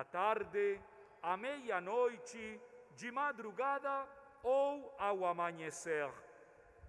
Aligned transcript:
à 0.00 0.04
tarde, 0.04 0.80
à 1.22 1.36
meia-noite, 1.36 2.60
de 2.96 3.10
madrugada 3.10 4.06
ou 4.42 4.94
ao 4.98 5.24
amanhecer, 5.24 6.10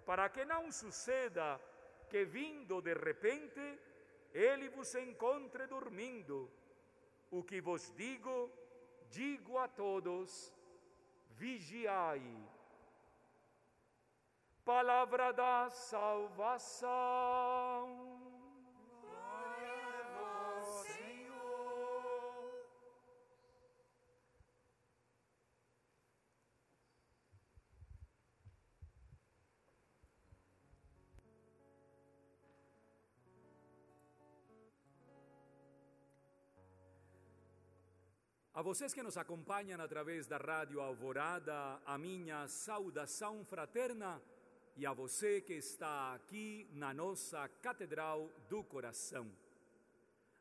para 0.05 0.29
que 0.29 0.43
não 0.45 0.71
suceda 0.71 1.59
que, 2.09 2.25
vindo 2.25 2.81
de 2.81 2.93
repente, 2.93 3.65
ele 4.33 4.67
vos 4.69 4.93
encontre 4.95 5.67
dormindo. 5.67 6.51
O 7.31 7.43
que 7.43 7.59
vos 7.61 7.93
digo, 7.95 8.51
digo 9.09 9.57
a 9.57 9.67
todos: 9.67 10.53
vigiai. 11.29 12.21
Palavra 14.65 15.31
da 15.31 15.69
salvação. 15.69 17.46
A 38.57 38.63
vocês 38.63 38.91
que 38.91 39.03
nos 39.03 39.17
acompanham 39.17 39.79
através 39.79 40.25
da 40.25 40.37
Rádio 40.37 40.81
Alvorada, 40.81 41.79
a 41.85 41.95
minha 41.95 42.47
saudação 42.47 43.45
fraterna 43.45 44.19
e 44.75 44.83
a 44.83 44.93
você 44.93 45.41
que 45.41 45.53
está 45.53 46.15
aqui 46.15 46.67
na 46.71 46.91
nossa 46.91 47.47
Catedral 47.61 48.27
do 48.49 48.63
Coração. 48.63 49.31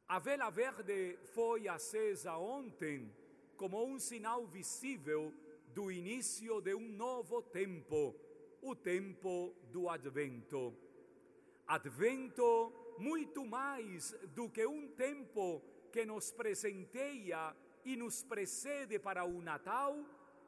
A 0.09 0.19
vela 0.19 0.49
verde 0.49 1.19
foi 1.35 1.69
acesa 1.69 2.39
ontem 2.39 3.15
como 3.55 3.85
um 3.85 3.99
sinal 3.99 4.47
visível 4.47 5.31
do 5.75 5.93
início 5.93 6.63
de 6.63 6.75
um 6.75 6.89
novo 6.89 7.43
tempo, 7.43 8.15
o 8.63 8.75
tempo 8.75 9.55
do 9.71 9.91
Advento. 9.91 10.75
Advento 11.69 12.73
muito 12.99 13.45
mais 13.45 14.13
do 14.35 14.49
que 14.49 14.65
um 14.65 14.89
tempo 14.89 15.63
que 15.93 16.07
nos 16.07 16.33
presenteia 16.33 17.55
e 17.87 17.97
nos 17.97 18.25
precede 18.25 18.99
para 18.99 19.25
o 19.25 19.41
Natal 19.41 19.97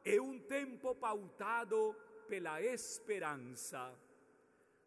é 0.04 0.20
um 0.20 0.40
tempo 0.40 0.92
pautado 0.96 1.94
pela 2.28 2.60
esperança. 2.60 3.94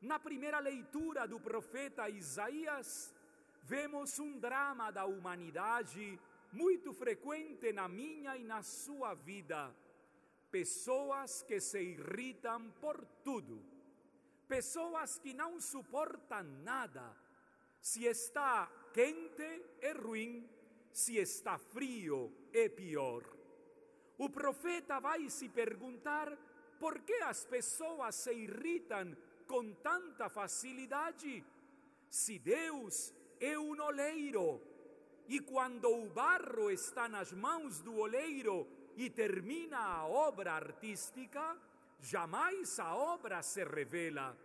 Na 0.02 0.19
primeira 0.19 0.59
leitura 0.59 1.25
do 1.25 1.39
profeta 1.39 2.09
Isaías, 2.09 3.16
vemos 3.63 4.19
um 4.19 4.38
drama 4.38 4.91
da 4.91 5.05
humanidade 5.05 6.19
muito 6.52 6.91
frequente 6.91 7.72
na 7.72 7.88
minha 7.88 8.35
e 8.35 8.44
na 8.44 8.61
sua 8.61 9.13
vida. 9.13 9.73
Pessoas 10.52 11.41
que 11.44 11.57
se 11.61 11.81
irritam 11.81 12.69
por 12.81 13.05
tudo, 13.23 13.63
pessoas 14.45 15.17
que 15.17 15.33
não 15.33 15.57
suportam 15.61 16.44
nada. 16.63 17.16
Se 17.79 18.03
está 18.05 18.69
quente, 18.94 19.63
é 19.79 19.94
ruim 19.94 20.49
se 20.92 21.17
está 21.17 21.58
frio, 21.58 22.31
é 22.53 22.70
pior. 22.70 23.23
O 24.17 24.30
profeta 24.30 25.00
vai 25.00 25.30
se 25.30 25.50
perguntar 25.50 26.38
por 26.80 27.00
que 27.02 27.14
as 27.23 27.45
pessoas 27.45 28.16
se 28.16 28.34
irritam 28.34 29.16
com 29.47 29.73
tanta 29.73 30.30
facilidade. 30.30 31.44
Se 32.09 32.39
Deus 32.39 33.14
é 33.39 33.58
um 33.58 33.80
oleiro 33.81 34.62
e 35.28 35.39
quando 35.39 35.88
o 35.89 36.09
barro 36.09 36.69
está 36.69 37.08
nas 37.08 37.31
mãos 37.31 37.81
do 37.81 37.95
oleiro 37.97 38.67
e 38.97 39.09
termina 39.09 39.78
a 39.78 40.06
obra 40.06 40.53
artística, 40.53 41.58
jamais 42.00 42.80
a 42.80 42.95
obra 42.95 43.42
se 43.42 43.64
revela. 43.64 44.38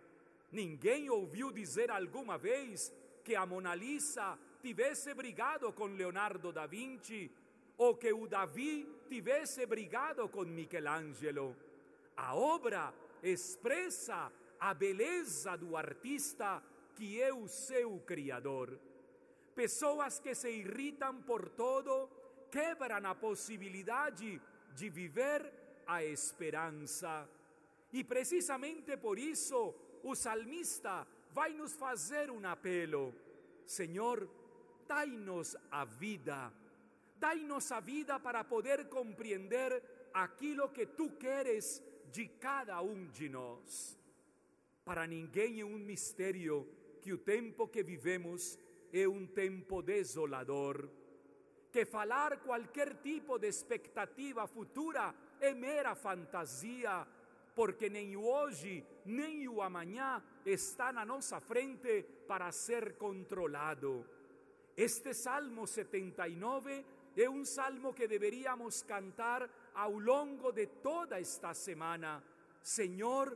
Ninguém 0.51 1.09
ouviu 1.09 1.51
dizer 1.51 1.91
alguma 1.91 2.37
vez 2.37 2.93
que 3.27 3.35
a 3.35 3.45
Mona 3.45 3.75
Lisa 3.75 4.39
tivesse 4.61 5.13
brigado 5.13 5.73
com 5.73 5.83
Leonardo 5.87 6.49
da 6.49 6.65
Vinci 6.65 7.29
ou 7.77 7.93
que 7.93 8.13
o 8.13 8.25
Davi 8.25 8.87
tivesse 9.09 9.65
brigado 9.65 10.29
com 10.29 10.45
Michelangelo. 10.45 11.53
A 12.15 12.33
obra 12.33 12.93
expressa 13.21 14.31
a 14.57 14.73
beleza 14.73 15.57
do 15.57 15.75
artista 15.75 16.63
que 16.95 17.21
é 17.21 17.33
o 17.33 17.49
seu 17.49 17.99
criador. 17.99 18.79
Pessoas 19.53 20.21
que 20.21 20.33
se 20.33 20.49
irritam 20.49 21.21
por 21.23 21.49
todo 21.49 22.09
quebram 22.49 23.05
a 23.11 23.13
possibilidade 23.13 24.41
de 24.73 24.89
viver 24.89 25.51
a 25.85 26.01
esperança. 26.01 27.27
E 27.91 28.05
precisamente 28.05 28.95
por 28.95 29.19
isso 29.19 29.75
o 30.01 30.15
salmista 30.15 31.05
vai 31.31 31.53
nos 31.53 31.73
fazer 31.73 32.29
um 32.29 32.45
apelo. 32.45 33.13
Senhor, 33.65 34.29
dai-nos 34.87 35.55
a 35.71 35.85
vida. 35.85 36.53
Dai-nos 37.17 37.71
a 37.71 37.79
vida 37.79 38.19
para 38.19 38.43
poder 38.43 38.87
compreender 38.89 39.83
aquilo 40.13 40.69
que 40.69 40.85
tu 40.85 41.11
queres 41.11 41.81
de 42.11 42.27
cada 42.27 42.81
um 42.81 43.07
de 43.07 43.29
nós. 43.29 43.97
Para 44.85 45.05
ninguém 45.05 45.61
é 45.61 45.65
um 45.65 45.77
mistério 45.77 46.67
que 47.01 47.11
o 47.11 47.17
tempo 47.17 47.67
que 47.67 47.83
vivemos 47.83 48.57
é 48.91 49.07
um 49.07 49.25
tempo 49.27 49.81
desolador, 49.81 50.89
que 51.71 51.85
falar 51.85 52.37
qualquer 52.37 52.95
tipo 53.01 53.37
de 53.37 53.47
expectativa 53.47 54.47
futura 54.47 55.13
é 55.39 55.53
mera 55.53 55.93
fantasia, 55.93 57.05
porque 57.57 57.89
nem 57.89 58.15
o 58.15 58.23
hoje 58.23 58.85
nem 59.03 59.47
o 59.47 59.63
amanhã 59.63 60.23
está 60.45 60.93
na 60.93 61.03
nossa 61.03 61.39
frente 61.39 62.03
para 62.27 62.51
ser 62.51 62.97
controlado. 62.97 64.05
Este 64.75 65.11
Salmo 65.11 65.65
79 65.65 66.85
é 67.15 67.27
um 67.27 67.43
salmo 67.43 67.95
que 67.95 68.07
deveríamos 68.07 68.83
cantar 68.83 69.49
ao 69.73 69.97
longo 69.97 70.51
de 70.51 70.67
toda 70.67 71.19
esta 71.19 71.51
semana. 71.55 72.23
Senhor, 72.61 73.35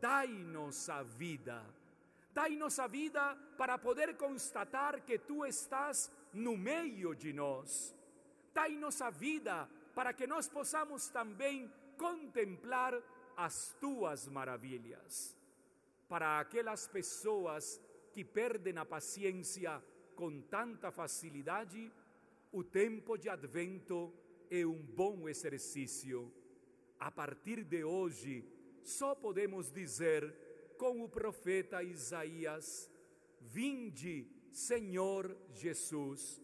dai-nos 0.00 0.88
a 0.88 1.04
vida. 1.04 1.64
Dai-nos 2.34 2.76
a 2.80 2.88
vida 2.88 3.36
para 3.56 3.78
poder 3.78 4.16
constatar 4.16 5.02
que 5.02 5.16
tu 5.20 5.46
estás 5.46 6.10
no 6.32 6.56
meio 6.56 7.14
de 7.14 7.32
nós. 7.32 7.94
Dai-nos 8.52 9.00
a 9.00 9.10
vida 9.10 9.68
para 9.94 10.12
que 10.12 10.26
nós 10.26 10.48
possamos 10.48 11.08
também 11.08 11.70
contemplar 11.96 13.00
as 13.40 13.74
tuas 13.80 14.28
maravilhas. 14.28 15.34
Para 16.06 16.40
aquelas 16.40 16.86
pessoas 16.86 17.80
que 18.12 18.22
perdem 18.22 18.76
a 18.76 18.84
paciência 18.84 19.82
com 20.14 20.42
tanta 20.42 20.90
facilidade, 20.90 21.90
o 22.52 22.62
tempo 22.62 23.16
de 23.16 23.30
advento 23.30 24.12
é 24.50 24.66
um 24.66 24.82
bom 24.82 25.26
exercício. 25.26 26.30
A 26.98 27.10
partir 27.10 27.64
de 27.64 27.82
hoje, 27.82 28.44
só 28.82 29.14
podemos 29.14 29.72
dizer 29.72 30.22
com 30.76 31.02
o 31.02 31.08
profeta 31.08 31.82
Isaías: 31.82 32.90
Vinde, 33.40 34.26
Senhor 34.52 35.34
Jesus, 35.54 36.42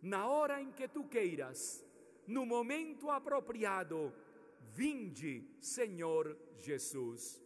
na 0.00 0.28
hora 0.28 0.62
em 0.62 0.70
que 0.70 0.86
tu 0.86 1.02
queiras, 1.08 1.84
no 2.24 2.46
momento 2.46 3.10
apropriado, 3.10 4.14
vinde, 4.76 5.42
Senhor 5.58 6.36
Jesus. 6.58 7.42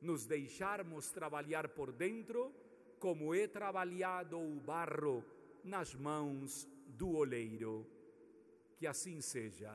Nos 0.00 0.24
deixarmos 0.24 1.10
trabalhar 1.10 1.68
por 1.68 1.92
dentro 1.92 2.50
como 2.98 3.34
é 3.34 3.46
trabalhado 3.46 4.38
o 4.38 4.58
barro 4.58 5.22
nas 5.62 5.94
mãos 5.94 6.66
do 6.86 7.10
oleiro. 7.10 7.86
Que 8.78 8.86
assim 8.86 9.20
seja. 9.20 9.72